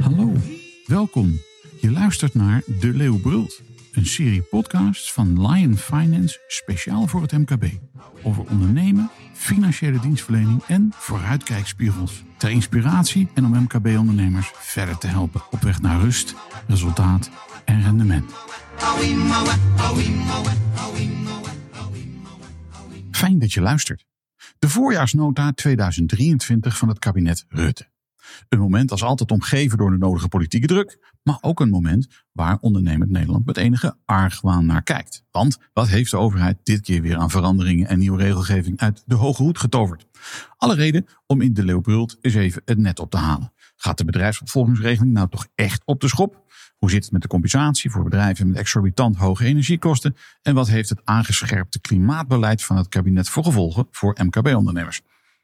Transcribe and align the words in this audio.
Hallo, 0.00 0.32
welkom. 0.86 1.40
Je 1.80 1.90
luistert 1.90 2.34
naar 2.34 2.62
De 2.66 2.92
Leeuw 2.94 3.20
Brult, 3.20 3.60
een 3.92 4.06
serie 4.06 4.42
podcasts 4.42 5.12
van 5.12 5.46
Lion 5.46 5.76
Finance 5.76 6.40
speciaal 6.46 7.06
voor 7.06 7.22
het 7.22 7.32
MKB. 7.32 7.64
Over 8.22 8.44
ondernemen, 8.50 9.10
financiële 9.32 10.00
dienstverlening 10.00 10.62
en 10.66 10.92
vooruitkijkspiegels. 10.94 12.22
Ter 12.36 12.50
inspiratie 12.50 13.28
en 13.34 13.44
om 13.44 13.62
MKB-ondernemers 13.62 14.50
verder 14.54 14.98
te 14.98 15.06
helpen 15.06 15.42
op 15.50 15.60
weg 15.60 15.80
naar 15.80 16.00
rust, 16.00 16.34
resultaat 16.66 17.30
en 17.64 17.82
rendement. 17.82 18.32
Fijn 23.22 23.38
dat 23.38 23.52
je 23.52 23.60
luistert. 23.60 24.04
De 24.58 24.68
voorjaarsnota 24.68 25.52
2023 25.52 26.78
van 26.78 26.88
het 26.88 26.98
kabinet 26.98 27.44
Rutte. 27.48 27.88
Een 28.48 28.58
moment 28.58 28.90
als 28.90 29.02
altijd 29.02 29.30
omgeven 29.30 29.78
door 29.78 29.90
de 29.90 29.98
nodige 29.98 30.28
politieke 30.28 30.66
druk, 30.66 31.14
maar 31.22 31.38
ook 31.40 31.60
een 31.60 31.70
moment 31.70 32.06
waar 32.32 32.58
ondernemend 32.60 33.10
Nederland 33.10 33.46
met 33.46 33.56
enige 33.56 33.96
argwaan 34.04 34.66
naar 34.66 34.82
kijkt. 34.82 35.24
Want 35.30 35.58
wat 35.72 35.88
heeft 35.88 36.10
de 36.10 36.16
overheid 36.16 36.58
dit 36.62 36.80
keer 36.80 37.02
weer 37.02 37.16
aan 37.16 37.30
veranderingen 37.30 37.88
en 37.88 37.98
nieuwe 37.98 38.22
regelgeving 38.22 38.78
uit 38.78 39.02
de 39.06 39.14
hoge 39.14 39.42
hoed 39.42 39.58
getoverd? 39.58 40.06
Alle 40.56 40.74
reden 40.74 41.06
om 41.26 41.40
in 41.40 41.52
de 41.52 41.64
Leeuwbrult 41.64 42.18
eens 42.20 42.34
even 42.34 42.62
het 42.64 42.78
net 42.78 42.98
op 42.98 43.10
te 43.10 43.16
halen. 43.16 43.52
Gaat 43.76 43.98
de 43.98 44.04
bedrijfsopvolgingsregeling 44.04 45.12
nou 45.12 45.28
toch 45.28 45.46
echt 45.54 45.82
op 45.84 46.00
de 46.00 46.08
schop? 46.08 46.44
Hoe 46.82 46.90
zit 46.90 47.02
het 47.02 47.12
met 47.12 47.22
de 47.22 47.28
compensatie 47.28 47.90
voor 47.90 48.04
bedrijven 48.04 48.48
met 48.48 48.56
exorbitant 48.56 49.16
hoge 49.16 49.44
energiekosten? 49.44 50.16
En 50.42 50.54
wat 50.54 50.68
heeft 50.68 50.88
het 50.88 51.00
aangescherpte 51.04 51.80
klimaatbeleid 51.80 52.64
van 52.64 52.76
het 52.76 52.88
kabinet 52.88 53.28
voor 53.28 53.44
gevolgen 53.44 53.86
voor 53.90 54.18
MKB-ondernemers? 54.22 55.00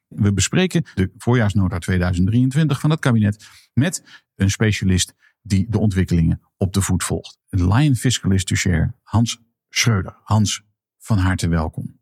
We 0.09 0.33
bespreken 0.33 0.85
de 0.95 1.11
voorjaarsnota 1.17 1.79
2023 1.79 2.81
van 2.81 2.91
het 2.91 3.01
kabinet 3.01 3.49
met 3.73 4.23
een 4.35 4.51
specialist 4.51 5.15
die 5.43 5.67
de 5.69 5.79
ontwikkelingen 5.79 6.41
op 6.57 6.73
de 6.73 6.81
voet 6.81 7.05
volgt. 7.05 7.39
Lion 7.49 7.95
Fiscalist 7.95 8.47
to 8.47 8.55
Share, 8.55 8.95
Hans 9.03 9.43
Schreuder. 9.69 10.17
Hans, 10.23 10.63
van 10.99 11.19
harte 11.19 11.49
welkom. 11.49 12.01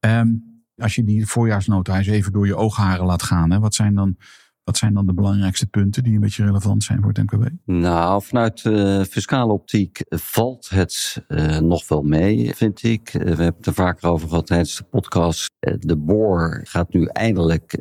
Um, 0.00 0.62
als 0.76 0.94
je 0.94 1.04
die 1.04 1.26
voorjaarsnota 1.26 1.96
eens 1.96 2.06
even 2.06 2.32
door 2.32 2.46
je 2.46 2.56
oogharen 2.56 3.04
laat 3.04 3.22
gaan, 3.22 3.50
hè, 3.50 3.58
wat 3.58 3.74
zijn 3.74 3.94
dan 3.94 4.16
wat 4.68 4.76
zijn 4.76 4.94
dan 4.94 5.06
de 5.06 5.14
belangrijkste 5.14 5.66
punten 5.66 6.02
die 6.02 6.14
een 6.14 6.20
beetje 6.20 6.44
relevant 6.44 6.84
zijn 6.84 7.00
voor 7.00 7.12
het 7.12 7.32
MKB? 7.32 7.48
Nou, 7.64 8.22
vanuit 8.22 8.64
uh, 8.64 9.02
fiscale 9.02 9.52
optiek 9.52 10.00
valt 10.08 10.68
het 10.68 11.24
uh, 11.28 11.58
nog 11.58 11.88
wel 11.88 12.02
mee, 12.02 12.54
vind 12.54 12.82
ik. 12.82 13.14
Uh, 13.14 13.22
we 13.22 13.28
hebben 13.28 13.46
het 13.46 13.66
er 13.66 13.74
vaker 13.74 14.08
over 14.08 14.28
gehad 14.28 14.46
tijdens 14.46 14.76
de 14.76 14.84
podcast. 14.84 15.50
de 15.60 15.96
boor 15.96 16.60
gaat 16.64 16.92
nu 16.92 17.04
eindelijk 17.04 17.72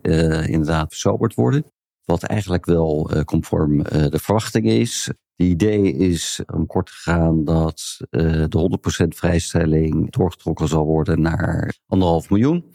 inderdaad 0.47 0.89
versoberd 0.89 1.33
worden. 1.33 1.63
Wat 2.08 2.23
eigenlijk 2.23 2.66
wel 2.66 3.11
conform 3.25 3.83
de 3.83 4.19
verwachting 4.19 4.66
is. 4.66 5.11
De 5.38 5.44
idee 5.44 5.94
is 5.94 6.41
om 6.53 6.66
kort 6.66 6.86
te 6.86 6.91
gaan 6.94 7.44
dat 7.44 7.97
uh, 8.11 8.44
de 8.50 8.80
100% 9.03 9.08
vrijstelling 9.08 10.11
doorgetrokken 10.11 10.67
zal 10.67 10.85
worden 10.85 11.22
naar 11.22 11.78
anderhalf 11.88 12.30
miljoen. 12.30 12.66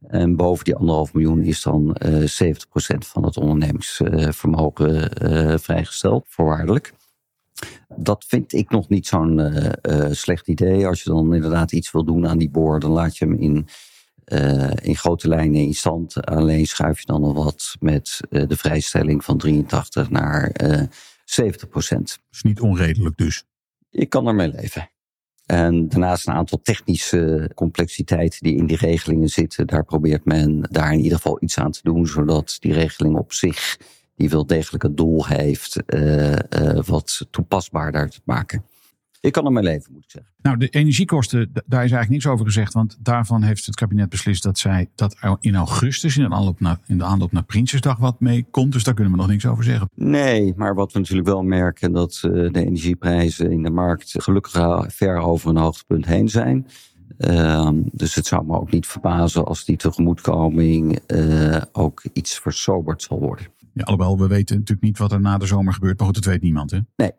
En 0.00 0.36
boven 0.36 0.64
die 0.64 0.74
anderhalf 0.74 1.12
miljoen 1.12 1.42
is 1.42 1.62
dan 1.62 1.96
uh, 2.02 2.40
eh, 2.40 2.56
70% 2.56 2.58
van 2.98 3.24
het 3.24 3.36
ondernemingsvermogen 3.36 5.10
vrijgesteld, 5.60 6.24
voorwaardelijk. 6.28 6.92
Dat 7.96 8.24
vind 8.28 8.52
ik 8.52 8.70
nog 8.70 8.88
niet 8.88 9.06
zo'n 9.06 9.52
slecht 10.10 10.48
idee. 10.48 10.86
Als 10.86 11.02
je 11.02 11.10
dan 11.10 11.34
inderdaad 11.34 11.72
iets 11.72 11.92
wil 11.92 12.04
doen 12.04 12.26
aan 12.28 12.38
die 12.38 12.50
boor, 12.50 12.80
dan 12.80 12.90
laat 12.90 13.16
je 13.16 13.24
hem 13.24 13.34
in 13.34 13.66
in 14.82 14.96
grote 14.96 15.28
lijnen 15.28 15.60
in 15.60 15.74
stand. 15.74 16.26
Alleen 16.26 16.66
schuif 16.66 17.00
je 17.00 17.06
dan 17.06 17.20
nog 17.20 17.32
wat 17.32 17.74
met 17.80 18.20
de 18.30 18.56
vrijstelling 18.56 19.24
van 19.24 19.38
83 19.38 20.10
naar 20.10 20.52
70 21.24 21.68
procent. 21.68 22.18
is 22.30 22.42
niet 22.42 22.60
onredelijk 22.60 23.16
dus. 23.16 23.44
Ik 23.90 24.08
kan 24.08 24.26
ermee 24.26 24.48
leven. 24.48 24.90
En 25.46 25.88
daarnaast 25.88 26.26
een 26.26 26.34
aantal 26.34 26.60
technische 26.62 27.50
complexiteiten 27.54 28.38
die 28.42 28.56
in 28.56 28.66
die 28.66 28.76
regelingen 28.76 29.28
zitten. 29.28 29.66
Daar 29.66 29.84
probeert 29.84 30.24
men 30.24 30.60
daar 30.70 30.92
in 30.92 31.00
ieder 31.00 31.16
geval 31.16 31.38
iets 31.40 31.58
aan 31.58 31.70
te 31.70 31.80
doen, 31.82 32.06
zodat 32.06 32.56
die 32.60 32.72
regeling 32.72 33.16
op 33.16 33.32
zich, 33.32 33.78
die 34.14 34.30
wel 34.30 34.46
degelijk 34.46 34.82
het 34.82 34.96
doel 34.96 35.26
heeft, 35.26 35.76
wat 36.86 37.26
toepasbaarder 37.30 38.10
te 38.10 38.20
maken. 38.24 38.64
Ik 39.20 39.32
kan 39.32 39.44
er 39.44 39.52
mee 39.52 39.62
leven, 39.62 39.92
moet 39.92 40.04
ik 40.04 40.10
zeggen. 40.10 40.32
Nou, 40.42 40.56
de 40.56 40.68
energiekosten, 40.68 41.50
daar 41.52 41.84
is 41.84 41.92
eigenlijk 41.92 42.10
niks 42.10 42.26
over 42.26 42.44
gezegd. 42.44 42.72
Want 42.72 42.98
daarvan 43.00 43.42
heeft 43.42 43.66
het 43.66 43.74
kabinet 43.74 44.08
beslist 44.08 44.42
dat 44.42 44.58
zij 44.58 44.90
dat 44.94 45.16
in 45.40 45.54
augustus, 45.54 46.16
in 46.16 46.28
de 46.28 46.34
aanloop 46.34 46.60
naar, 46.60 46.78
in 46.86 46.98
de 46.98 47.04
aanloop 47.04 47.32
naar 47.32 47.42
Prinsjesdag, 47.42 47.98
wat 47.98 48.20
mee 48.20 48.46
komt. 48.50 48.72
Dus 48.72 48.84
daar 48.84 48.94
kunnen 48.94 49.12
we 49.12 49.18
nog 49.18 49.28
niks 49.28 49.46
over 49.46 49.64
zeggen. 49.64 49.90
Nee, 49.94 50.52
maar 50.56 50.74
wat 50.74 50.92
we 50.92 50.98
natuurlijk 50.98 51.28
wel 51.28 51.42
merken, 51.42 51.92
dat 51.92 52.22
uh, 52.24 52.52
de 52.52 52.64
energieprijzen 52.64 53.50
in 53.50 53.62
de 53.62 53.70
markt 53.70 54.14
gelukkig 54.16 54.84
ver 54.88 55.16
over 55.16 55.50
een 55.50 55.56
hoogtepunt 55.56 56.06
heen 56.06 56.28
zijn. 56.28 56.66
Uh, 57.18 57.70
dus 57.92 58.14
het 58.14 58.26
zou 58.26 58.46
me 58.46 58.60
ook 58.60 58.70
niet 58.70 58.86
verbazen 58.86 59.44
als 59.44 59.64
die 59.64 59.76
tegemoetkoming 59.76 60.98
uh, 61.06 61.56
ook 61.72 62.02
iets 62.12 62.38
versoberd 62.38 63.02
zal 63.02 63.18
worden. 63.18 63.46
Ja, 63.72 63.82
alhoewel 63.82 64.18
we 64.18 64.26
weten 64.26 64.56
natuurlijk 64.56 64.86
niet 64.86 64.98
wat 64.98 65.12
er 65.12 65.20
na 65.20 65.38
de 65.38 65.46
zomer 65.46 65.72
gebeurt, 65.72 65.98
maar 65.98 66.06
goed, 66.06 66.16
dat 66.16 66.24
weet 66.24 66.42
niemand. 66.42 66.70
Hè? 66.70 66.78
Nee. 66.96 67.12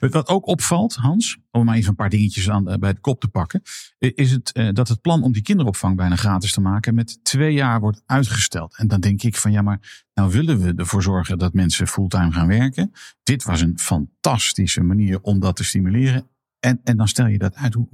Wat 0.00 0.28
ook 0.28 0.46
opvalt, 0.46 0.94
Hans, 0.94 1.38
om 1.50 1.64
maar 1.64 1.76
even 1.76 1.88
een 1.88 1.94
paar 1.94 2.08
dingetjes 2.08 2.50
aan, 2.50 2.68
eh, 2.68 2.78
bij 2.78 2.92
de 2.92 3.00
kop 3.00 3.20
te 3.20 3.28
pakken, 3.28 3.62
is 3.98 4.30
het 4.30 4.50
uh, 4.54 4.68
dat 4.72 4.88
het 4.88 5.00
plan 5.00 5.22
om 5.22 5.32
die 5.32 5.42
kinderopvang 5.42 5.96
bijna 5.96 6.16
gratis 6.16 6.52
te 6.52 6.60
maken 6.60 6.94
met 6.94 7.24
twee 7.24 7.52
jaar 7.52 7.80
wordt 7.80 8.02
uitgesteld. 8.06 8.76
En 8.76 8.88
dan 8.88 9.00
denk 9.00 9.22
ik 9.22 9.36
van 9.36 9.52
ja, 9.52 9.62
maar 9.62 10.04
nou 10.14 10.30
willen 10.30 10.60
we 10.60 10.72
ervoor 10.76 11.02
zorgen 11.02 11.38
dat 11.38 11.52
mensen 11.52 11.86
fulltime 11.86 12.32
gaan 12.32 12.46
werken. 12.46 12.92
Dit 13.22 13.44
was 13.44 13.60
een 13.60 13.78
fantastische 13.78 14.82
manier 14.82 15.20
om 15.20 15.40
dat 15.40 15.56
te 15.56 15.64
stimuleren. 15.64 16.28
En, 16.60 16.80
en 16.84 16.96
dan 16.96 17.08
stel 17.08 17.26
je 17.26 17.38
dat 17.38 17.54
uit. 17.54 17.74
Hoe, 17.74 17.88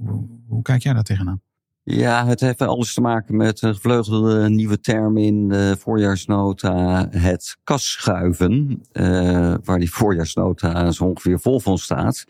hoe 0.47 0.61
kijk 0.61 0.83
jij 0.83 0.93
daar 0.93 1.03
tegenaan? 1.03 1.41
Ja, 1.89 2.25
het 2.25 2.39
heeft 2.39 2.61
alles 2.61 2.93
te 2.93 3.01
maken 3.01 3.35
met 3.35 3.61
een 3.61 3.73
gevleugelde 3.73 4.49
nieuwe 4.49 4.79
term 4.79 5.17
in 5.17 5.49
de 5.49 5.75
voorjaarsnota, 5.79 7.07
het 7.09 7.57
kasschuiven, 7.63 8.83
uh, 8.93 9.53
waar 9.63 9.79
die 9.79 9.91
voorjaarsnota 9.91 10.91
zo 10.91 11.03
ongeveer 11.03 11.39
vol 11.39 11.59
van 11.59 11.77
staat. 11.77 12.25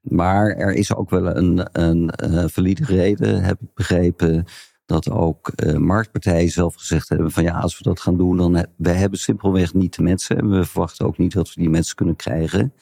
Maar 0.00 0.46
er 0.50 0.72
is 0.72 0.94
ook 0.94 1.10
wel 1.10 1.36
een, 1.36 1.68
een 1.72 2.12
uh, 2.24 2.44
valide 2.46 2.84
reden, 2.84 3.42
heb 3.42 3.60
ik 3.60 3.74
begrepen, 3.74 4.44
dat 4.86 5.10
ook 5.10 5.52
uh, 5.56 5.76
marktpartijen 5.76 6.50
zelf 6.50 6.74
gezegd 6.74 7.08
hebben 7.08 7.30
van 7.30 7.42
ja, 7.42 7.58
als 7.58 7.78
we 7.78 7.84
dat 7.84 8.00
gaan 8.00 8.16
doen, 8.16 8.36
dan 8.36 8.66
we 8.76 8.90
hebben 8.90 9.18
simpelweg 9.18 9.74
niet 9.74 9.96
de 9.96 10.02
mensen 10.02 10.38
en 10.38 10.50
we 10.50 10.64
verwachten 10.64 11.06
ook 11.06 11.18
niet 11.18 11.32
dat 11.32 11.54
we 11.54 11.60
die 11.60 11.70
mensen 11.70 11.96
kunnen 11.96 12.16
krijgen 12.16 12.72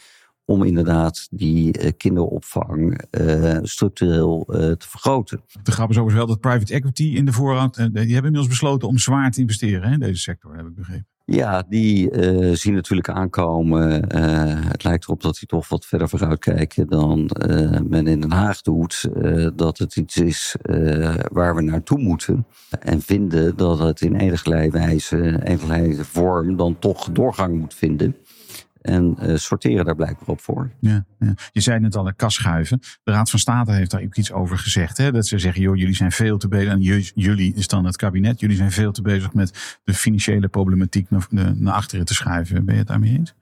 om 0.50 0.62
inderdaad 0.62 1.28
die 1.31 1.83
uh, 1.83 1.91
kinderopvang 1.97 3.05
uh, 3.21 3.59
structureel 3.62 4.47
uh, 4.49 4.56
te 4.56 4.88
vergroten. 4.88 5.43
De 5.62 5.72
grap 5.72 5.91
is 5.91 5.97
overigens 5.97 6.15
wel 6.15 6.27
dat 6.27 6.41
private 6.41 6.72
equity 6.72 7.05
in 7.05 7.25
de 7.25 7.33
voorraad, 7.33 7.75
die 7.75 7.84
hebben 7.93 8.15
inmiddels 8.15 8.49
besloten 8.49 8.88
om 8.88 8.99
zwaar 8.99 9.31
te 9.31 9.41
investeren 9.41 9.88
hè, 9.88 9.93
in 9.93 10.00
deze 10.00 10.21
sector, 10.21 10.56
heb 10.56 10.66
ik 10.66 10.75
begrepen. 10.75 11.06
Ja, 11.25 11.65
die 11.69 12.11
zien 12.56 12.75
natuurlijk 12.75 13.09
aankomen. 13.09 13.91
het 14.69 14.84
lijkt 14.84 15.05
erop 15.05 15.22
dat 15.22 15.37
die 15.38 15.49
toch 15.49 15.69
wat 15.69 15.87
verder 15.87 16.09
vooruit 16.09 16.38
kijken 16.38 16.87
dan 16.87 17.31
men 17.88 18.06
in 18.06 18.21
Den 18.21 18.32
Haag 18.32 18.61
doet. 18.61 19.09
dat 19.55 19.78
het 19.78 19.97
iets 19.97 20.17
is 20.17 20.56
waar 21.32 21.55
we 21.55 21.62
naartoe 21.62 21.99
moeten. 21.99 22.47
En 22.81 23.00
vinden 23.00 23.56
dat 23.56 23.78
het 23.78 24.00
in 24.00 24.15
enige 24.15 24.71
wijze, 24.71 25.41
enige 25.44 26.05
vorm 26.05 26.56
dan 26.56 26.78
toch 26.78 27.11
doorgang 27.11 27.59
moet 27.59 27.75
vinden. 27.75 28.17
En 28.80 29.16
uh, 29.20 29.36
sorteren 29.36 29.84
daar 29.84 29.94
blijkbaar 29.94 30.28
op 30.28 30.41
voor. 30.41 30.70
Ja, 30.80 31.04
ja. 31.18 31.34
Je 31.52 31.60
zei 31.60 31.80
net 31.80 31.96
al, 31.96 32.04
de 32.04 32.14
kasschuiven. 32.14 32.80
De 33.02 33.12
Raad 33.12 33.30
van 33.30 33.38
State 33.38 33.72
heeft 33.72 33.91
daar 33.91 34.02
ook 34.02 34.16
iets 34.16 34.32
over 34.32 34.58
gezegd. 34.58 34.96
Hè? 34.96 35.12
Dat 35.12 35.26
ze 35.26 35.38
zeggen, 35.38 35.62
joh, 35.62 35.76
jullie 35.76 35.94
zijn 35.94 36.12
veel 36.12 36.38
te 36.38 36.49
bezig. 36.49 36.72
En 36.72 36.81
jullie 37.14 37.55
is 37.55 37.66
dan 37.66 37.84
het 37.84 37.96
kabinet. 37.96 38.40
Jullie 38.40 38.56
zijn 38.56 38.72
veel 38.72 38.93
te 38.93 39.02
bezig 39.02 39.32
met 39.32 39.78
de 39.84 39.94
financiële 39.94 40.49
problematiek 40.49 41.10
naar, 41.10 41.26
naar 41.56 41.75
achteren 41.75 42.05
te 42.05 42.14
schuiven. 42.14 42.64
Ben 42.64 42.75
je 42.75 42.81
het 42.81 42.88
daarmee 42.88 43.12
eens? 43.12 43.34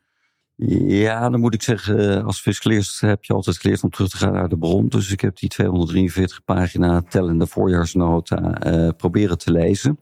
Ja, 0.86 1.30
dan 1.30 1.40
moet 1.40 1.54
ik 1.54 1.62
zeggen, 1.62 2.24
als 2.24 2.40
fiscalist 2.40 3.00
heb 3.00 3.24
je 3.24 3.32
altijd 3.32 3.58
geleerd 3.58 3.82
om 3.82 3.90
terug 3.90 4.08
te 4.08 4.16
gaan 4.16 4.32
naar 4.32 4.48
de 4.48 4.58
bron. 4.58 4.88
Dus 4.88 5.10
ik 5.10 5.20
heb 5.20 5.36
die 5.36 5.48
243 5.48 6.44
pagina 6.44 7.02
tellende 7.02 7.46
voorjaarsnota 7.46 8.66
uh, 8.66 8.88
proberen 8.96 9.38
te 9.38 9.52
lezen. 9.52 9.98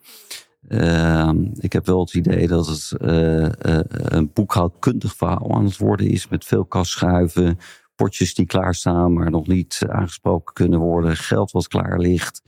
Uh, 0.68 1.30
ik 1.58 1.72
heb 1.72 1.86
wel 1.86 2.00
het 2.00 2.14
idee 2.14 2.48
dat 2.48 2.66
het 2.66 2.92
uh, 3.00 3.42
uh, 3.42 3.48
een 3.88 4.30
boekhoudkundig 4.32 5.16
verhaal 5.16 5.54
aan 5.54 5.64
het 5.64 5.76
worden 5.76 6.06
is 6.06 6.28
met 6.28 6.44
veel 6.44 6.64
kasschuiven, 6.64 7.58
potjes 7.94 8.34
die 8.34 8.46
klaarstaan, 8.46 9.12
maar 9.12 9.30
nog 9.30 9.46
niet 9.46 9.82
aangesproken 9.88 10.54
kunnen 10.54 10.78
worden, 10.78 11.16
geld 11.16 11.50
wat 11.50 11.68
klaar 11.68 11.98
ligt. 11.98 12.42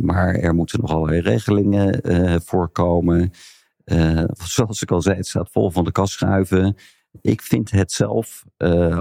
maar 0.00 0.34
er 0.34 0.54
moeten 0.54 0.80
nog 0.80 0.90
allerlei 0.90 1.20
regelingen 1.20 2.02
voorkomen. 2.44 3.30
zoals 4.44 4.82
ik 4.82 4.90
al 4.90 5.02
zei, 5.02 5.16
het 5.16 5.26
staat 5.26 5.50
vol 5.50 5.70
van 5.70 5.84
de 5.84 5.92
kasschuiven. 5.92 6.76
Ik 7.20 7.42
vind 7.42 7.70
het 7.70 7.92
zelf, 7.92 8.44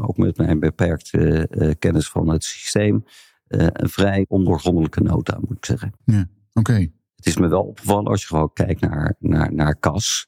ook 0.02 0.18
met 0.18 0.38
mijn 0.38 0.60
beperkte 0.60 1.76
kennis 1.80 2.10
van 2.10 2.30
het 2.30 2.44
systeem, 2.44 3.06
een 3.48 3.90
vrij 3.90 4.26
ondoorgrondelijke 4.28 5.02
nota, 5.02 5.38
moet 5.48 5.58
ik 5.58 5.66
zeggen. 5.66 5.94
Ja, 6.06 6.28
oké. 6.54 6.90
Het 7.26 7.34
is 7.34 7.40
me 7.40 7.48
wel 7.48 7.64
opgevallen 7.64 8.12
als 8.12 8.22
je 8.22 8.28
gewoon 8.28 8.54
kijkt 8.54 8.82
naar, 8.82 9.16
naar, 9.20 9.54
naar 9.54 9.76
kas. 9.76 10.26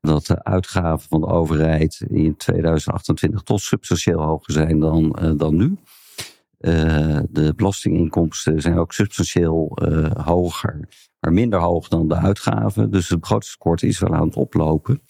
Dat 0.00 0.26
de 0.26 0.44
uitgaven 0.44 1.08
van 1.08 1.20
de 1.20 1.26
overheid 1.26 2.04
in 2.08 2.36
2028 2.36 3.42
tot 3.42 3.60
substantieel 3.60 4.22
hoger 4.22 4.52
zijn 4.52 4.78
dan, 4.78 5.34
dan 5.36 5.56
nu. 5.56 5.76
Uh, 6.60 7.18
de 7.30 7.52
belastinginkomsten 7.56 8.60
zijn 8.60 8.78
ook 8.78 8.92
substantieel 8.92 9.78
uh, 9.82 10.10
hoger, 10.10 10.88
maar 11.20 11.32
minder 11.32 11.60
hoog 11.60 11.88
dan 11.88 12.08
de 12.08 12.14
uitgaven. 12.14 12.90
Dus 12.90 13.08
het 13.08 13.20
begrotingstekort 13.20 13.82
is 13.82 13.98
wel 13.98 14.14
aan 14.14 14.26
het 14.26 14.36
oplopen. 14.36 15.00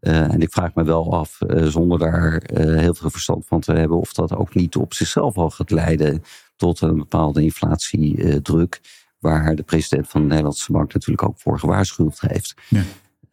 En 0.00 0.40
ik 0.40 0.52
vraag 0.52 0.74
me 0.74 0.84
wel 0.84 1.12
af, 1.12 1.38
zonder 1.48 1.98
daar 1.98 2.42
heel 2.52 2.94
veel 2.94 3.10
verstand 3.10 3.46
van 3.46 3.60
te 3.60 3.72
hebben, 3.72 3.98
of 3.98 4.12
dat 4.12 4.34
ook 4.34 4.54
niet 4.54 4.76
op 4.76 4.94
zichzelf 4.94 5.36
al 5.36 5.50
gaat 5.50 5.70
leiden 5.70 6.22
tot 6.56 6.80
een 6.80 6.96
bepaalde 6.96 7.42
inflatiedruk, 7.42 8.80
waar 9.26 9.56
de 9.56 9.62
president 9.62 10.08
van 10.08 10.20
de 10.20 10.26
Nederlandse 10.26 10.72
Bank 10.72 10.94
natuurlijk 10.94 11.28
ook 11.28 11.38
voor 11.38 11.58
gewaarschuwd 11.58 12.20
heeft. 12.20 12.54
Ja. 12.68 12.82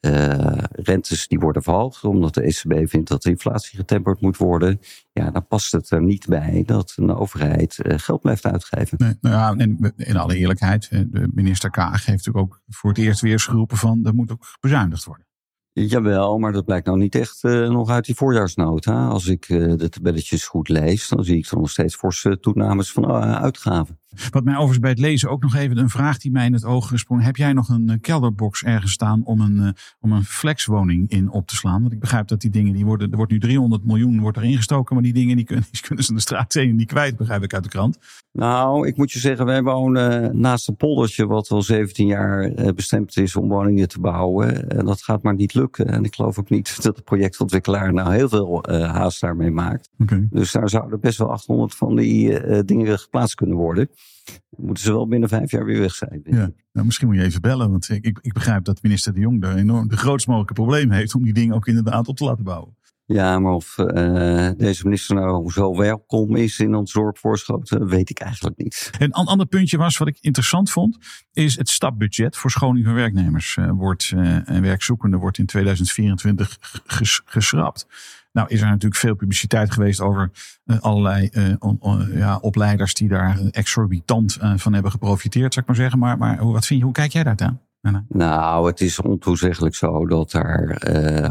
Uh, 0.02 0.64
rentes 0.72 1.28
die 1.28 1.40
worden 1.40 1.64
verhoogd 1.64 2.04
omdat 2.04 2.34
de 2.34 2.42
ECB 2.42 2.90
vindt 2.90 3.10
dat 3.10 3.24
de 3.24 3.30
inflatie 3.30 3.78
getemperd 3.78 4.22
moet 4.22 4.38
worden. 4.38 4.80
Ja, 5.12 5.32
dan 5.32 5.48
past 5.48 5.72
het 5.72 5.90
er 5.90 6.02
niet 6.02 6.28
bij 6.28 6.64
dat 6.66 6.94
een 6.96 7.16
overheid 7.16 7.80
uh, 7.82 7.98
geld 7.98 8.22
blijft 8.22 8.46
uitgeven. 8.46 8.98
Nee, 8.98 9.18
nou 9.22 9.36
ja, 9.36 9.64
en 9.64 9.94
in 9.98 10.18
alle 10.18 10.38
eerlijkheid, 10.38 10.90
de 10.90 11.30
minister 11.34 11.70
Kaag 11.70 12.06
heeft 12.06 12.26
natuurlijk 12.26 12.46
ook 12.46 12.62
voor 12.68 12.90
het 12.90 13.00
eerst 13.00 13.22
weer 13.22 13.40
geroepen 13.40 13.78
van 13.78 14.06
er 14.06 14.14
moet 14.14 14.32
ook 14.32 14.46
bezuinigd 14.60 15.04
worden. 15.04 15.26
Jawel, 15.72 16.38
maar 16.38 16.52
dat 16.52 16.66
blijkt 16.66 16.86
nou 16.86 16.98
niet 16.98 17.16
echt 17.16 17.44
uh, 17.44 17.70
nog 17.70 17.90
uit 17.90 18.06
die 18.06 18.16
voorjaarsnota. 18.16 19.08
Als 19.08 19.28
ik 19.28 19.50
uh, 19.50 19.78
de 19.78 19.90
tabelletjes 19.90 20.48
goed 20.48 20.70
lees, 20.70 21.08
dan 21.08 21.24
zie 21.24 21.38
ik 21.38 21.46
er 21.46 21.58
nog 21.58 21.70
steeds 21.70 21.96
forse 21.96 22.40
toenames 22.40 22.92
van 22.92 23.12
uitgaven. 23.22 24.00
Wat 24.30 24.44
mij 24.44 24.54
overigens 24.54 24.80
bij 24.80 24.90
het 24.90 25.00
lezen 25.00 25.30
ook 25.30 25.42
nog 25.42 25.56
even 25.56 25.78
een 25.78 25.90
vraag 25.90 26.18
die 26.18 26.32
mij 26.32 26.46
in 26.46 26.54
het 26.54 26.66
oog 26.66 26.88
gesprong. 26.88 27.24
Heb 27.24 27.36
jij 27.36 27.54
nog 27.54 27.70
een 27.70 27.98
kelderbox 28.02 28.64
ergens 28.64 28.92
staan 28.92 29.22
om 29.24 29.42
een, 29.42 29.76
om 30.00 30.12
een 30.12 30.24
flexwoning 30.24 31.10
in 31.10 31.30
op 31.30 31.48
te 31.48 31.56
slaan? 31.56 31.82
Want 31.82 31.94
ik 31.94 32.00
begrijp 32.00 32.28
dat 32.28 32.42
die 32.42 32.50
dingen, 32.50 32.74
die 32.74 32.86
worden, 32.86 33.12
er 33.12 33.18
wordt 33.18 33.32
nu 33.32 33.40
300 33.40 33.86
miljoen 33.86 34.20
wordt 34.20 34.38
erin 34.38 34.56
gestoken, 34.56 34.94
maar 34.96 35.04
die 35.04 35.14
dingen 35.14 35.36
die 35.36 35.46
kunnen, 35.46 35.66
die 35.72 35.82
kunnen 35.82 36.04
ze 36.04 36.14
de 36.14 36.20
straat 36.20 36.54
niet 36.54 36.88
kwijt, 36.88 37.18
begrijp 37.18 37.44
ik 37.44 37.54
uit 37.54 37.64
de 37.64 37.70
krant. 37.70 37.98
Nou, 38.32 38.88
ik 38.88 38.98
moet 38.98 39.12
je 39.12 39.20
zeggen, 39.20 39.46
wij 39.46 39.64
wonen 39.64 40.40
naast 40.40 40.68
een 40.68 40.76
poldertje 40.76 41.28
wat 41.28 41.50
al 41.50 41.62
17 41.62 42.08
jaar 42.08 42.52
bestemd 42.76 43.18
is 43.18 43.36
om 43.36 43.50
woningen 43.50 43.88
te 43.88 44.00
bouwen. 44.00 44.70
En 44.70 44.86
dat 44.86 45.02
gaat 45.02 45.24
maar 45.24 45.36
niet 45.36 45.54
lukken. 45.54 45.88
En 45.88 46.04
ik 46.04 46.16
geloof 46.16 46.40
ook 46.40 46.50
niet 46.50 46.78
dat 46.84 46.96
de 46.96 47.02
projectontwikkelaar 47.02 47.94
nou 47.94 48.14
heel 48.14 48.30
veel 48.30 48.64
haast 48.70 49.22
daarmee 49.22 49.52
maakt. 49.52 49.90
Okay. 50.00 50.28
Dus 50.32 50.52
daar 50.52 50.70
zouden 50.70 51.00
best 51.00 51.18
wel 51.18 51.32
800 51.32 51.76
van 51.76 51.96
die 51.96 52.40
dingen 52.66 53.00
geplaatst 53.00 53.36
kunnen 53.36 53.58
worden. 53.58 53.90
Dan 54.26 54.66
moeten 54.66 54.84
ze 54.84 54.92
wel 54.92 55.08
binnen 55.08 55.30
vijf 55.30 55.52
jaar 55.52 55.66
weer 55.66 55.80
weg 55.80 55.96
zijn. 55.96 56.22
Ja, 56.24 56.52
nou, 56.72 56.86
misschien 56.86 57.08
moet 57.08 57.16
je 57.16 57.24
even 57.24 57.42
bellen, 57.42 57.72
want 57.72 57.90
ik, 57.90 58.20
ik 58.22 58.34
begrijp 58.34 58.64
dat 58.64 58.82
minister 58.82 59.14
De 59.14 59.20
Jong 59.20 59.42
daar 59.42 59.56
enorm 59.56 59.88
de 59.88 59.98
grootst 59.98 60.28
mogelijke 60.28 60.54
probleem 60.54 60.92
heeft 60.92 61.16
om 61.16 61.24
die 61.24 61.34
dingen 61.34 61.56
ook 61.56 61.68
inderdaad 61.68 62.08
op 62.08 62.18
te 62.18 62.24
laten 62.24 62.44
bouwen. 62.44 62.76
Ja, 63.06 63.40
maar 63.40 63.54
of 63.54 63.78
uh, 63.78 64.50
deze 64.58 64.84
minister 64.84 65.16
nou 65.16 65.52
zo 65.52 65.78
welkom 65.78 66.36
is 66.36 66.60
in 66.60 66.76
ons 66.76 66.94
dorp 66.94 67.18
Voorschoten, 67.18 67.88
weet 67.88 68.10
ik 68.10 68.20
eigenlijk 68.20 68.58
niet. 68.58 68.92
Een 69.00 69.12
ander 69.12 69.46
puntje 69.46 69.78
was, 69.78 69.98
wat 69.98 70.08
ik 70.08 70.18
interessant 70.22 70.72
vond, 70.72 70.98
is 71.34 71.58
het 71.58 71.70
stapbudget 71.70 72.38
voor 72.38 72.52
scholing 72.52 72.86
van 72.86 72.94
werknemers. 72.94 73.56
Uh, 73.56 73.72
wordt, 73.72 74.12
uh, 74.16 74.50
en 74.50 74.62
werkzoekenden 74.62 75.20
wordt 75.20 75.38
in 75.38 75.46
2024 75.46 76.58
ges 76.86 77.22
geschrapt. 77.26 77.88
Nou 78.34 78.48
is 78.50 78.62
er 78.62 78.68
natuurlijk 78.68 79.02
veel 79.02 79.16
publiciteit 79.16 79.72
geweest 79.72 80.02
over 80.02 80.32
allerlei 80.80 81.30
on, 81.60 81.78
on, 81.80 82.10
ja, 82.14 82.38
opleiders 82.38 82.94
die 82.94 83.08
daar 83.08 83.40
exorbitant 83.52 84.38
van 84.56 84.74
hebben 84.74 84.92
geprofiteerd, 84.92 85.54
zou 85.54 85.66
ik 85.66 85.72
maar 85.72 85.82
zeggen. 85.82 86.00
Maar, 86.00 86.18
maar 86.18 86.52
wat 86.52 86.66
vind 86.66 86.80
je, 86.80 86.86
hoe 86.86 86.94
kijk 86.94 87.12
jij 87.12 87.24
daar 87.24 87.36
aan? 87.38 88.06
Nou, 88.08 88.68
het 88.68 88.82
is 88.82 89.02
ontoezeggelijk 89.02 89.76
zo 89.76 90.08
dat 90.08 90.32
daar, 90.32 90.78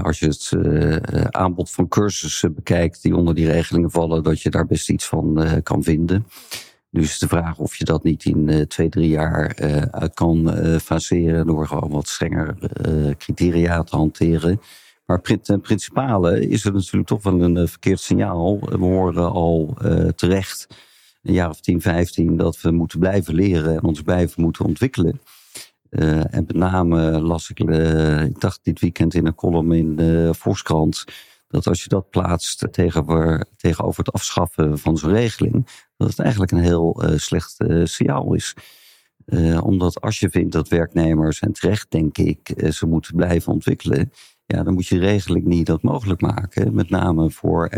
als 0.03 0.19
je 0.19 0.27
het 0.27 0.53
aanbod 1.35 1.71
van 1.71 1.89
cursussen 1.89 2.55
bekijkt 2.55 3.03
die 3.03 3.17
onder 3.17 3.35
die 3.35 3.47
regelingen 3.47 3.91
vallen, 3.91 4.23
dat 4.23 4.41
je 4.41 4.51
daar 4.51 4.67
best 4.67 4.91
iets 4.91 5.07
van 5.07 5.47
kan 5.63 5.83
vinden. 5.83 6.27
Dus 6.91 7.19
de 7.19 7.29
vraag 7.29 7.59
of 7.59 7.77
je 7.77 7.85
dat 7.85 8.05
niet 8.05 8.25
in 8.25 8.65
twee, 8.69 8.89
drie 8.89 9.09
jaar 9.09 9.55
uit 9.91 10.15
kan 10.15 10.55
faseren 10.83 11.47
door 11.47 11.67
gewoon 11.67 11.91
wat 11.91 12.09
strenger 12.09 12.57
criteria 13.19 13.83
te 13.83 13.97
hanteren. 13.97 14.61
Maar 15.13 15.41
ten 15.43 15.61
principale 15.61 16.49
is 16.49 16.65
het 16.65 16.75
natuurlijk 16.75 17.07
toch 17.07 17.23
wel 17.23 17.43
een 17.43 17.69
verkeerd 17.69 18.01
signaal. 18.01 18.59
We 18.61 18.77
horen 18.77 19.31
al 19.31 19.77
terecht 20.15 20.67
een 21.23 21.33
jaar 21.33 21.49
of 21.49 21.61
10, 21.61 21.81
15 21.81 22.37
dat 22.37 22.61
we 22.61 22.71
moeten 22.71 22.99
blijven 22.99 23.35
leren 23.35 23.77
en 23.77 23.83
ons 23.83 24.03
blijven 24.03 24.43
moeten 24.43 24.65
ontwikkelen. 24.65 25.21
En 25.91 26.45
met 26.47 26.55
name 26.55 27.21
las 27.21 27.51
ik, 27.51 27.59
ik 28.29 28.41
dacht 28.41 28.61
dit 28.63 28.81
weekend 28.81 29.15
in 29.15 29.27
een 29.27 29.35
column 29.35 29.73
in 29.73 29.97
de 29.97 30.35
Volkskrant, 30.35 31.05
dat 31.49 31.67
als 31.67 31.83
je 31.83 31.89
dat 31.89 32.11
plaatst 32.11 32.73
tegenover, 32.73 33.47
tegenover 33.57 34.05
het 34.05 34.15
afschaffen 34.15 34.79
van 34.79 34.97
zo'n 34.97 35.13
regeling, 35.13 35.67
dat 35.97 36.09
het 36.09 36.19
eigenlijk 36.19 36.53
een 36.53 36.59
heel 36.59 37.03
slecht 37.17 37.57
signaal 37.85 38.35
is. 38.35 38.55
omdat 39.63 40.01
als 40.01 40.21
je 40.21 40.31
vindt 40.31 40.53
dat 40.53 40.69
werknemers, 40.69 41.41
en 41.41 41.53
terecht 41.53 41.91
denk 41.91 42.19
ik, 42.19 42.55
ze 42.71 42.87
moeten 42.87 43.17
blijven 43.17 43.53
ontwikkelen, 43.53 44.13
ja, 44.53 44.63
dan 44.63 44.75
moet 44.75 44.87
je 44.87 44.99
de 44.99 45.07
regeling 45.07 45.45
niet 45.45 45.67
dat 45.67 45.83
mogelijk 45.83 46.21
maken. 46.21 46.75
Met 46.75 46.91
name 46.91 47.31
voor 47.31 47.71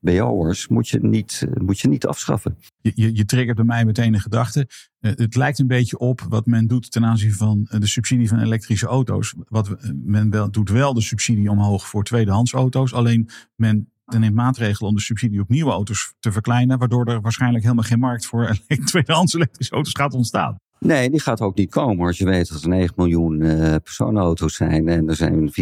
MBO'ers 0.00 0.68
moet 0.68 0.88
je 0.88 0.98
niet, 1.02 1.46
moet 1.54 1.80
je 1.80 1.88
niet 1.88 2.06
afschaffen. 2.06 2.56
Je, 2.80 3.14
je, 3.14 3.24
triggert 3.24 3.56
bij 3.56 3.64
mij 3.64 3.84
meteen 3.84 4.14
een 4.14 4.20
gedachte. 4.20 4.68
Uh, 5.00 5.12
het 5.14 5.36
lijkt 5.36 5.58
een 5.58 5.66
beetje 5.66 5.98
op 5.98 6.20
wat 6.28 6.46
men 6.46 6.66
doet 6.66 6.90
ten 6.90 7.04
aanzien 7.04 7.32
van 7.32 7.68
uh, 7.70 7.80
de 7.80 7.86
subsidie 7.86 8.28
van 8.28 8.38
elektrische 8.38 8.86
auto's. 8.86 9.34
Wat, 9.48 9.68
uh, 9.68 9.74
men 9.94 10.30
wel, 10.30 10.50
doet 10.50 10.70
wel 10.70 10.94
de 10.94 11.00
subsidie 11.00 11.50
omhoog 11.50 11.86
voor 11.86 12.04
tweedehands 12.04 12.52
auto's. 12.52 12.92
Alleen 12.92 13.28
men 13.56 13.92
neemt 14.06 14.34
maatregelen 14.34 14.90
om 14.90 14.96
de 14.96 15.02
subsidie 15.02 15.40
op 15.40 15.48
nieuwe 15.48 15.70
auto's 15.70 16.14
te 16.18 16.32
verkleinen. 16.32 16.78
Waardoor 16.78 17.06
er 17.06 17.20
waarschijnlijk 17.20 17.62
helemaal 17.62 17.84
geen 17.84 17.98
markt 17.98 18.26
voor 18.26 18.58
tweedehands 18.84 19.34
elektrische 19.34 19.74
auto's 19.74 19.92
gaat 19.92 20.14
ontstaan. 20.14 20.56
Nee, 20.84 21.10
die 21.10 21.20
gaat 21.20 21.40
ook 21.40 21.56
niet 21.56 21.70
komen. 21.70 22.06
Als 22.06 22.18
je 22.18 22.24
weet 22.24 22.48
dat 22.48 22.62
er 22.62 22.68
9 22.68 22.94
miljoen 22.96 23.40
uh, 23.40 23.74
personenauto's 23.82 24.54
zijn 24.54 24.88
en 24.88 25.08
er 25.08 25.16
zijn 25.16 25.50
400.000 25.50 25.58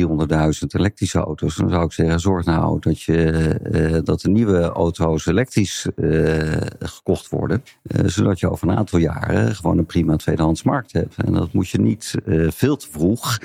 elektrische 0.67 1.19
auto's, 1.19 1.57
dan 1.57 1.69
zou 1.69 1.85
ik 1.85 1.93
zeggen: 1.93 2.21
zorg 2.21 2.45
nou 2.45 2.81
dat, 2.81 3.03
je, 3.03 3.59
uh, 3.73 3.99
dat 4.05 4.21
de 4.21 4.29
nieuwe 4.29 4.61
auto's 4.61 5.27
elektrisch 5.27 5.87
uh, 5.97 6.57
gekocht 6.79 7.29
worden, 7.29 7.63
zodat 8.05 8.41
je 8.41 8.51
over 8.51 8.69
een 8.69 8.77
aantal 8.77 8.99
jaren 8.99 9.55
gewoon 9.55 9.79
een 9.79 9.87
prima 9.87 10.17
tweedehands 10.17 10.63
markt 10.63 10.93
hebt. 10.93 11.17
En 11.17 11.33
dat 11.33 11.53
moet 11.53 11.69
je 11.69 11.81
niet 11.81 12.15
veel 12.49 12.77
te 12.77 12.89
vroeg 12.91 13.39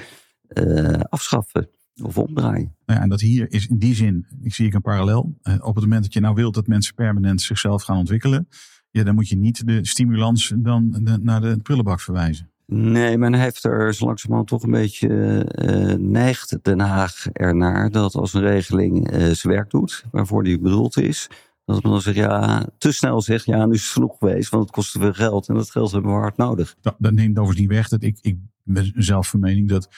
afschaffen 1.10 1.70
of 2.04 2.18
omdraaien. 2.18 2.76
Nou 2.86 3.00
ja, 3.00 3.02
en 3.02 3.10
dat 3.10 3.22
hier 3.22 3.52
is 3.52 3.68
in 3.68 3.78
die 3.78 3.96
zin, 3.96 4.26
ik 4.42 4.54
zie 4.54 4.68
ik 4.68 4.74
een 4.74 4.82
parallel. 4.82 5.34
op 5.44 5.76
het 5.76 5.84
moment 5.84 6.04
dat 6.04 6.14
je 6.14 6.20
nou 6.20 6.36
wilt 6.36 6.54
dat 6.54 6.68
mensen 6.68 6.96
permanent 6.96 7.42
zichzelf 7.42 7.84
gaan 7.84 7.98
ontwikkelen 7.98 8.48
ja, 8.98 9.04
dan 9.04 9.16
moet 9.16 9.30
je 9.30 9.38
niet 9.38 9.68
de 9.68 9.86
stimulans 9.86 10.54
dan 10.56 11.00
naar 11.22 11.42
de 11.42 11.58
prullenbak 11.64 12.02
verwijzen. 12.02 12.50
Nee, 12.66 13.18
men 13.18 13.34
heeft 13.34 13.64
er 13.64 13.94
zo 13.94 14.06
langzamerhand 14.06 14.48
toch 14.48 14.64
een 14.64 14.72
beetje 14.72 15.10
uh, 15.56 15.94
neigt 15.94 16.58
Den 16.62 16.80
Haag 16.80 17.28
ernaar 17.34 17.92
dat 17.92 18.16
als 18.16 18.34
een 18.34 18.42
regeling 18.42 19.12
uh, 19.12 19.20
zijn 19.20 19.54
werk 19.54 19.70
doet, 19.70 20.06
waarvoor 20.12 20.44
die 20.44 20.60
bedoeld 20.60 20.98
is, 20.98 21.30
dat 21.66 21.84
men 21.84 21.92
dan 21.92 22.02
zegt, 22.02 22.18
ja, 22.18 22.66
te 22.78 22.92
snel 22.92 23.22
zegt, 23.22 23.46
ja, 23.46 23.66
nu 23.66 23.74
is 23.74 23.84
het 23.84 23.92
genoeg 23.92 24.18
geweest, 24.18 24.50
want 24.50 24.64
het 24.64 24.74
kost 24.74 24.92
te 24.92 25.00
veel 25.00 25.14
geld 25.14 25.48
en 25.48 25.56
dat 25.56 25.72
geld 25.72 25.92
hebben 25.92 26.12
we 26.12 26.18
hard 26.18 26.38
nodig. 26.38 26.76
Dat, 26.82 26.96
dat 26.98 27.14
neemt 27.14 27.38
overigens 27.38 27.60
niet 27.60 27.78
weg 27.78 27.88
dat 27.88 28.04
ik, 28.04 28.18
ik 28.22 28.38
ben 28.68 28.92
zelf 28.96 29.28
van 29.28 29.40
mening 29.40 29.70
dat 29.70 29.90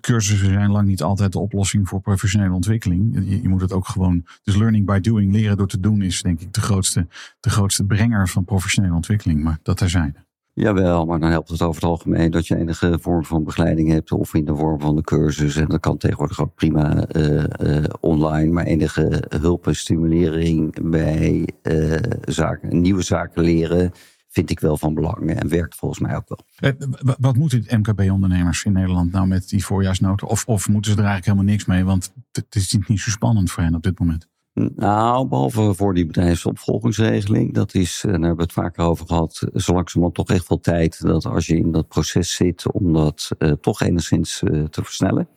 cursussen 0.00 0.48
zijn 0.48 0.70
lang 0.70 0.88
niet 0.88 1.02
altijd 1.02 1.32
de 1.32 1.38
oplossing 1.38 1.88
voor 1.88 2.00
professionele 2.00 2.54
ontwikkeling. 2.54 3.14
Je, 3.14 3.42
je, 3.42 3.48
moet 3.48 3.60
het 3.60 3.72
ook 3.72 3.86
gewoon, 3.86 4.26
dus 4.42 4.56
learning 4.56 4.86
by 4.86 5.00
doing, 5.00 5.32
leren 5.32 5.56
door 5.56 5.68
te 5.68 5.80
doen 5.80 6.02
is 6.02 6.22
denk 6.22 6.40
ik 6.40 6.52
de 6.52 6.60
grootste, 6.60 7.06
de 7.40 7.50
grootste 7.50 7.84
brenger 7.84 8.28
van 8.28 8.44
professionele 8.44 8.94
ontwikkeling, 8.94 9.42
maar 9.42 9.58
dat 9.62 9.82
zijn. 9.86 10.16
Jawel, 10.52 11.06
maar 11.06 11.20
dan 11.20 11.30
helpt 11.30 11.48
het 11.48 11.62
over 11.62 11.82
het 11.82 11.90
algemeen 11.90 12.30
dat 12.30 12.46
je 12.46 12.56
enige 12.56 12.98
vorm 13.00 13.24
van 13.24 13.44
begeleiding 13.44 13.88
hebt 13.88 14.12
of 14.12 14.34
in 14.34 14.44
de 14.44 14.56
vorm 14.56 14.80
van 14.80 14.96
de 14.96 15.02
cursus. 15.02 15.56
En 15.56 15.68
dat 15.68 15.80
kan 15.80 15.96
tegenwoordig 15.96 16.40
ook 16.40 16.54
prima 16.54 17.14
uh, 17.16 17.44
uh, 17.60 17.84
online, 18.00 18.52
maar 18.52 18.64
enige 18.64 19.24
hulp 19.28 19.66
en 19.66 19.76
stimulering 19.76 20.90
bij 20.90 21.48
uh, 21.62 21.96
zaken, 22.24 22.80
nieuwe 22.80 23.02
zaken 23.02 23.42
leren 23.42 23.92
vind 24.34 24.50
ik 24.50 24.60
wel 24.60 24.76
van 24.76 24.94
belang 24.94 25.30
en 25.30 25.48
werkt 25.48 25.74
volgens 25.74 26.00
mij 26.00 26.16
ook 26.16 26.28
wel. 26.28 26.74
Wat 27.18 27.36
moeten 27.36 27.64
MKB-ondernemers 27.68 28.64
in 28.64 28.72
Nederland 28.72 29.12
nou 29.12 29.26
met 29.26 29.48
die 29.48 29.64
voorjaarsnoten? 29.64 30.28
Of, 30.28 30.44
of 30.46 30.68
moeten 30.68 30.90
ze 30.92 30.98
er 30.98 31.04
eigenlijk 31.04 31.24
helemaal 31.24 31.52
niks 31.54 31.64
mee? 31.64 31.84
Want 31.84 32.12
het 32.32 32.54
is 32.54 32.78
niet 32.86 33.00
zo 33.00 33.10
spannend 33.10 33.50
voor 33.50 33.62
hen 33.62 33.74
op 33.74 33.82
dit 33.82 33.98
moment. 33.98 34.28
Nou, 34.54 35.28
behalve 35.28 35.74
voor 35.74 35.94
die 35.94 36.06
bedrijfsopvolgingsregeling, 36.06 37.54
dat 37.54 37.74
is, 37.74 37.96
eh, 37.96 38.02
daar 38.02 38.12
hebben 38.12 38.36
we 38.36 38.42
het 38.42 38.52
vaker 38.52 38.84
over 38.84 39.06
gehad, 39.06 39.48
zo 39.54 39.72
langzamerhand 39.72 40.14
toch 40.14 40.36
echt 40.36 40.48
wel 40.48 40.60
tijd 40.60 41.00
dat 41.02 41.26
als 41.26 41.46
je 41.46 41.56
in 41.56 41.72
dat 41.72 41.88
proces 41.88 42.34
zit 42.34 42.72
om 42.72 42.92
dat 42.92 43.30
uh, 43.38 43.52
toch 43.52 43.80
enigszins 43.80 44.42
uh, 44.42 44.64
te 44.64 44.84
versnellen. 44.84 45.28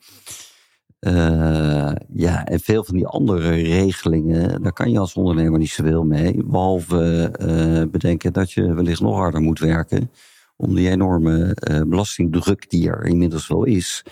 Uh, 1.00 1.92
ja, 2.14 2.46
en 2.46 2.60
veel 2.60 2.84
van 2.84 2.96
die 2.96 3.08
andere 3.08 3.50
regelingen, 3.50 4.62
daar 4.62 4.74
kan 4.74 4.92
je 4.92 5.00
als 5.00 5.14
ondernemer 5.14 5.60
niet 5.60 5.70
zoveel 5.70 6.04
mee. 6.04 6.44
Behalve 6.44 7.34
uh, 7.42 7.92
bedenken 7.92 8.34
dat 8.34 8.52
je 8.52 8.74
wellicht 8.74 9.02
nog 9.02 9.16
harder 9.16 9.42
moet 9.42 9.60
werken 9.60 10.12
om 10.56 10.76
die 10.76 10.90
enorme 10.90 11.58
uh, 11.72 11.82
belastingdruk 11.82 12.70
die 12.70 12.90
er 12.90 13.06
inmiddels 13.06 13.48
wel 13.48 13.64
is, 13.64 14.04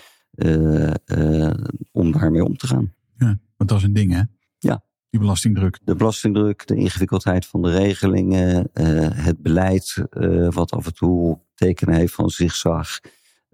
om 1.92 2.12
daarmee 2.12 2.44
om 2.44 2.56
te 2.56 2.66
gaan. 2.66 2.92
Ja, 3.16 3.38
want 3.56 3.70
dat 3.70 3.78
is 3.78 3.84
een 3.84 3.92
ding 3.92 4.12
hè? 4.12 4.22
Ja. 4.58 4.84
Die 5.10 5.20
belastingdruk. 5.20 5.78
De 5.84 5.94
belastingdruk, 5.94 6.66
de 6.66 6.76
ingewikkeldheid 6.76 7.46
van 7.46 7.62
de 7.62 7.70
regelingen, 7.70 8.70
het 9.14 9.42
beleid 9.42 10.04
wat 10.48 10.70
af 10.70 10.86
en 10.86 10.94
toe 10.94 11.38
tekenen 11.54 11.94
heeft 11.94 12.14
van 12.14 12.30
zigzag. 12.30 13.00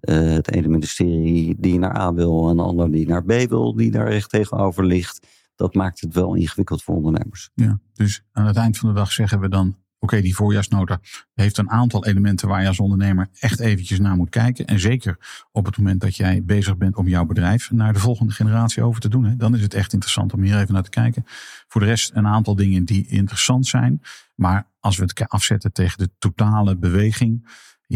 Uh, 0.02 0.32
het 0.32 0.52
ene 0.52 0.68
ministerie 0.68 1.56
die 1.58 1.78
naar 1.78 1.98
A 1.98 2.14
wil 2.14 2.48
en 2.48 2.56
de 2.56 2.62
ander 2.62 2.90
die 2.90 3.08
naar 3.08 3.24
B 3.24 3.32
wil, 3.48 3.74
die 3.74 3.90
daar 3.90 4.06
echt 4.06 4.30
tegenover 4.30 4.86
ligt. 4.86 5.26
Dat 5.54 5.74
maakt 5.74 6.00
het 6.00 6.14
wel 6.14 6.34
ingewikkeld 6.34 6.82
voor 6.82 6.94
ondernemers. 6.94 7.50
Ja, 7.54 7.80
dus 7.92 8.24
aan 8.32 8.46
het 8.46 8.56
eind 8.56 8.78
van 8.78 8.88
de 8.88 8.94
dag 8.94 9.12
zeggen 9.12 9.40
we 9.40 9.48
dan: 9.48 9.76
oké, 9.98 10.20
die 10.20 10.34
voorjaarsnota 10.34 11.00
heeft 11.34 11.58
een 11.58 11.70
aantal 11.70 12.06
elementen 12.06 12.48
waar 12.48 12.62
je 12.62 12.68
als 12.68 12.80
ondernemer 12.80 13.28
echt 13.38 13.60
eventjes 13.60 13.98
naar 13.98 14.16
moet 14.16 14.30
kijken. 14.30 14.66
En 14.66 14.80
zeker 14.80 15.44
op 15.52 15.66
het 15.66 15.76
moment 15.76 16.00
dat 16.00 16.16
jij 16.16 16.44
bezig 16.44 16.76
bent 16.76 16.96
om 16.96 17.08
jouw 17.08 17.24
bedrijf 17.24 17.70
naar 17.70 17.92
de 17.92 17.98
volgende 17.98 18.32
generatie 18.32 18.82
over 18.82 19.00
te 19.00 19.08
doen. 19.08 19.24
Hè, 19.24 19.36
dan 19.36 19.54
is 19.54 19.62
het 19.62 19.74
echt 19.74 19.92
interessant 19.92 20.32
om 20.32 20.42
hier 20.42 20.58
even 20.58 20.74
naar 20.74 20.82
te 20.82 20.90
kijken. 20.90 21.24
Voor 21.68 21.80
de 21.80 21.86
rest 21.86 22.10
een 22.14 22.26
aantal 22.26 22.54
dingen 22.54 22.84
die 22.84 23.06
interessant 23.06 23.66
zijn. 23.66 24.02
Maar 24.34 24.70
als 24.80 24.96
we 24.96 25.02
het 25.02 25.28
afzetten 25.28 25.72
tegen 25.72 25.98
de 25.98 26.10
totale 26.18 26.76
beweging 26.76 27.48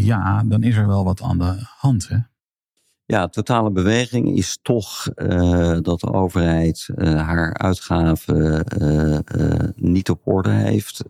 ja, 0.03 0.43
dan 0.43 0.63
is 0.63 0.75
er 0.75 0.87
wel 0.87 1.03
wat 1.03 1.21
aan 1.21 1.37
de 1.37 1.55
hand. 1.77 2.07
Hè? 2.07 2.17
Ja, 3.05 3.27
totale 3.27 3.71
beweging 3.71 4.37
is 4.37 4.59
toch 4.61 5.07
uh, 5.15 5.77
dat 5.81 5.99
de 5.99 6.13
overheid 6.13 6.89
uh, 6.95 7.21
haar 7.21 7.53
uitgaven 7.53 8.65
uh, 8.81 9.69
niet 9.75 10.09
op 10.09 10.21
orde 10.23 10.49
heeft. 10.49 11.03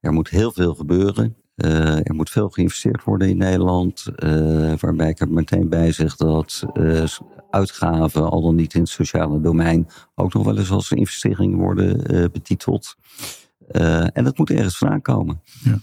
er 0.00 0.12
moet 0.12 0.28
heel 0.28 0.52
veel 0.52 0.74
gebeuren. 0.74 1.36
er 1.54 2.14
moet 2.14 2.30
veel 2.30 2.48
geïnvesteerd 2.48 3.04
worden 3.04 3.28
in 3.28 3.36
Nederland. 3.36 4.04
waarbij 4.80 5.08
ik 5.08 5.20
er 5.20 5.28
meteen 5.28 5.68
bij 5.68 5.92
zeg 5.92 6.16
dat 6.16 6.64
uitgaven, 7.50 8.30
al 8.30 8.42
dan 8.42 8.54
niet 8.54 8.74
in 8.74 8.80
het 8.80 8.90
sociale 8.90 9.40
domein, 9.40 9.88
ook 10.14 10.34
nog 10.34 10.44
wel 10.44 10.58
eens 10.58 10.70
als 10.70 10.90
investeringen 10.90 11.58
worden 11.58 12.02
betiteld. 12.32 12.96
en 14.12 14.24
dat 14.24 14.38
moet 14.38 14.50
ergens 14.50 14.78
vandaan 14.78 15.02
komen. 15.02 15.40
Ja. 15.64 15.78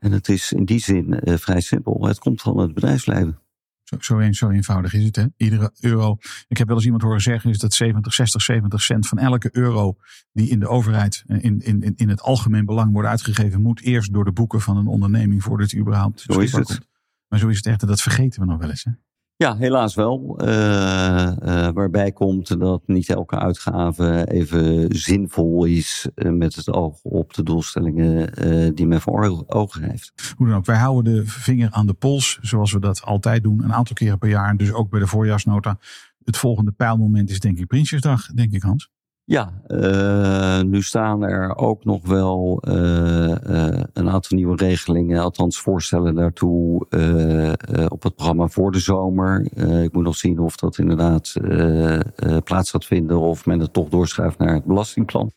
En 0.00 0.12
het 0.12 0.28
is 0.28 0.52
in 0.52 0.64
die 0.64 0.78
zin 0.78 1.20
uh, 1.24 1.36
vrij 1.36 1.60
simpel. 1.60 2.06
Het 2.06 2.18
komt 2.18 2.42
van 2.42 2.58
het 2.58 2.74
bedrijfsleven. 2.74 3.38
Zo, 3.82 3.96
zo, 4.00 4.32
zo, 4.32 4.50
eenvoudig 4.50 4.94
is 4.94 5.04
het. 5.04 5.16
Hè? 5.16 5.24
Iedere 5.36 5.72
euro. 5.80 6.16
Ik 6.48 6.58
heb 6.58 6.66
wel 6.66 6.76
eens 6.76 6.84
iemand 6.84 7.02
horen 7.02 7.20
zeggen: 7.20 7.50
is 7.50 7.58
dat 7.58 7.74
70, 7.74 8.14
60, 8.14 8.42
70 8.42 8.82
cent 8.82 9.08
van 9.08 9.18
elke 9.18 9.48
euro 9.52 9.96
die 10.32 10.48
in 10.48 10.58
de 10.60 10.68
overheid 10.68 11.24
eh, 11.26 11.44
in, 11.44 11.60
in, 11.60 11.92
in 11.96 12.08
het 12.08 12.22
algemeen 12.22 12.64
belang 12.64 12.92
wordt 12.92 13.08
uitgegeven, 13.08 13.62
moet 13.62 13.80
eerst 13.80 14.12
door 14.12 14.24
de 14.24 14.32
boeken 14.32 14.60
van 14.60 14.76
een 14.76 14.86
onderneming 14.86 15.42
voordat 15.42 15.70
het 15.70 15.80
überhaupt. 15.80 16.20
Zo 16.20 16.40
is 16.40 16.52
het. 16.52 16.66
Komt. 16.66 16.88
Maar 17.28 17.38
zo 17.38 17.48
is 17.48 17.56
het 17.56 17.66
echt. 17.66 17.86
Dat 17.86 18.02
vergeten 18.02 18.40
we 18.40 18.46
nog 18.46 18.58
wel 18.58 18.70
eens. 18.70 18.84
Hè? 18.84 18.90
Ja, 19.40 19.56
helaas 19.56 19.94
wel. 19.94 20.38
Uh, 20.42 21.32
uh, 21.42 21.68
waarbij 21.68 22.12
komt 22.12 22.60
dat 22.60 22.82
niet 22.86 23.08
elke 23.08 23.38
uitgave 23.38 24.30
even 24.30 24.86
zinvol 24.96 25.64
is 25.64 26.08
uh, 26.14 26.32
met 26.32 26.54
het 26.54 26.72
oog 26.72 27.02
op 27.02 27.34
de 27.34 27.42
doelstellingen 27.42 28.74
die 28.74 28.86
men 28.86 29.00
voor 29.00 29.44
ogen 29.46 29.82
heeft. 29.82 30.34
Hoe 30.36 30.46
dan 30.46 30.56
ook, 30.56 30.66
wij 30.66 30.78
houden 30.78 31.14
de 31.14 31.26
vinger 31.26 31.70
aan 31.70 31.86
de 31.86 31.94
pols, 31.94 32.38
zoals 32.40 32.72
we 32.72 32.80
dat 32.80 33.02
altijd 33.02 33.42
doen, 33.42 33.64
een 33.64 33.72
aantal 33.72 33.94
keren 33.94 34.18
per 34.18 34.28
jaar. 34.28 34.56
Dus 34.56 34.72
ook 34.72 34.90
bij 34.90 35.00
de 35.00 35.06
voorjaarsnota. 35.06 35.78
Het 36.24 36.36
volgende 36.36 36.72
pijlmoment 36.72 37.30
is 37.30 37.40
denk 37.40 37.58
ik 37.58 37.66
Prinsjesdag, 37.66 38.26
denk 38.26 38.52
ik 38.52 38.62
Hans. 38.62 38.90
Ja, 39.30 39.52
uh, 39.66 40.60
nu 40.62 40.82
staan 40.82 41.22
er 41.22 41.56
ook 41.56 41.84
nog 41.84 42.06
wel 42.06 42.62
uh, 42.68 42.74
uh, 42.74 43.82
een 43.92 44.08
aantal 44.08 44.36
nieuwe 44.36 44.56
regelingen, 44.56 45.22
althans 45.22 45.60
voorstellen 45.60 46.14
daartoe 46.14 46.78
op 47.88 48.02
het 48.02 48.14
programma 48.14 48.48
voor 48.48 48.72
de 48.72 48.78
zomer. 48.78 49.56
ik 49.82 49.92
moet 49.92 50.04
nog 50.04 50.16
zien 50.16 50.38
of 50.38 50.56
dat 50.56 50.78
inderdaad 50.78 51.34
plaats 52.44 52.70
gaat 52.70 52.84
vinden 52.84 53.20
of 53.20 53.46
men 53.46 53.60
het 53.60 53.72
toch 53.72 53.88
doorschuift 53.88 54.38
naar 54.38 54.54
het 54.54 54.64
belastingplan. 54.64 55.32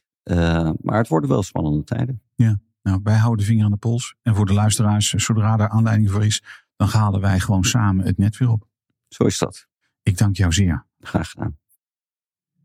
maar 0.82 0.98
het 0.98 1.08
worden 1.08 1.30
wel 1.30 1.44
spannende 1.44 1.84
tijden. 1.84 2.22
Ja, 2.36 2.60
nou 2.82 3.00
wij 3.04 3.18
houden 3.18 3.46
de 3.46 3.52
vinger 3.52 3.66
aan 3.66 3.72
de 3.72 3.78
pols. 3.78 4.16
En 4.22 4.36
voor 4.36 4.46
de 4.46 4.54
luisteraars, 4.54 5.10
zodra 5.10 5.60
er 5.60 5.70
aanleiding 5.70 6.12
voor 6.12 6.26
is, 6.26 6.44
dan 6.76 6.88
halen 6.88 7.22
wij 7.22 7.40
gewoon 7.40 7.64
samen 7.64 8.06
het 8.06 8.18
net 8.18 8.38
weer 8.38 8.50
op. 8.50 8.68
Zo 9.08 9.24
is 9.24 9.38
dat. 9.38 9.68
Ik 10.04 10.18
dank 10.18 10.36
jou 10.36 10.54
zeer. 10.54 10.86
Graag 11.00 11.30
gedaan. 11.30 11.58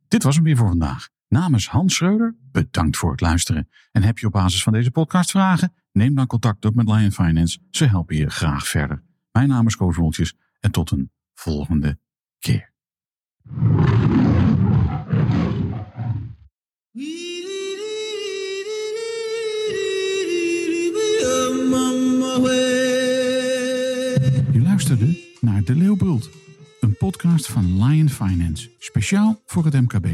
Dit 0.09 0.23
was 0.23 0.35
hem 0.35 0.45
weer 0.45 0.57
voor 0.57 0.69
vandaag. 0.69 1.09
Namens 1.29 1.69
Hans 1.69 1.95
Schreuder, 1.95 2.37
bedankt 2.53 2.97
voor 2.97 3.11
het 3.11 3.21
luisteren. 3.21 3.69
En 3.93 4.03
heb 4.03 4.19
je 4.19 4.27
op 4.27 4.33
basis 4.33 4.63
van 4.63 4.73
deze 4.73 4.91
podcast 4.91 5.31
vragen? 5.31 5.73
Neem 5.93 6.15
dan 6.15 6.27
contact 6.27 6.65
op 6.65 6.75
met 6.75 6.89
Lion 6.89 7.13
Finance. 7.13 7.59
Ze 7.71 7.85
helpen 7.85 8.17
je 8.17 8.31
graag 8.31 8.69
verder. 8.69 9.03
Mijn 9.33 9.49
naam 9.49 9.67
is 9.67 9.77
Koos 9.77 9.97
Woltjes 9.97 10.35
en 10.61 10.71
tot 10.71 10.91
een 10.91 11.11
volgende 11.35 11.99
keer. 12.39 12.73
Je 24.53 24.61
luisterde 24.63 25.37
naar 25.41 25.65
De 25.65 25.75
Leeuwbult, 25.75 26.31
een 26.81 26.97
podcast 26.97 27.47
van 27.47 27.85
Lion 27.85 28.09
Finance, 28.09 28.71
speciaal 28.79 29.43
voor 29.45 29.65
het 29.65 29.75
MKB. 29.75 30.07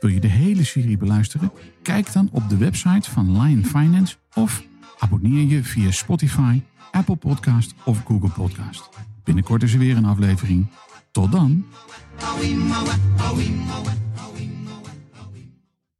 Wil 0.00 0.10
je 0.10 0.20
de 0.20 0.28
hele 0.28 0.64
serie 0.64 0.96
beluisteren? 0.96 1.52
Kijk 1.82 2.12
dan 2.12 2.28
op 2.32 2.48
de 2.48 2.56
website 2.56 3.10
van 3.10 3.40
Lion 3.40 3.64
Finance 3.64 4.16
of 4.34 4.62
abonneer 4.98 5.46
je 5.46 5.64
via 5.64 5.90
Spotify, 5.90 6.62
Apple 6.90 7.16
Podcast 7.16 7.74
of 7.84 8.02
Google 8.04 8.30
Podcast. 8.30 8.88
Binnenkort 9.24 9.62
is 9.62 9.72
er 9.72 9.78
weer 9.78 9.96
een 9.96 10.04
aflevering. 10.04 10.66
Tot 11.10 11.32
dan. 11.32 11.64